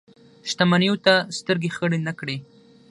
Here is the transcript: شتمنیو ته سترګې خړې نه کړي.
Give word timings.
شتمنیو 0.49 0.95
ته 1.05 1.13
سترګې 1.37 1.69
خړې 1.75 1.99
نه 2.07 2.13
کړي. 2.19 2.37